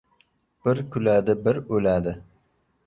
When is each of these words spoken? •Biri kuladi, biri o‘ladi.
•Biri 0.63 0.85
kuladi, 0.95 1.37
biri 1.47 1.65
o‘ladi. 1.79 2.17